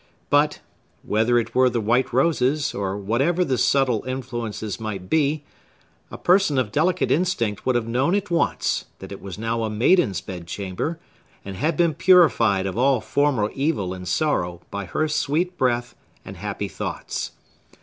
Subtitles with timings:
[0.31, 6.71] But—whether it were the white roses, or whatever the subtile influence might be—a person of
[6.71, 10.99] delicate instinct would have known at once that it was now a maiden's bedchamber,
[11.45, 15.93] and had been purified of all former evil and sorrow by her sweet breath
[16.25, 17.33] and happy thoughts.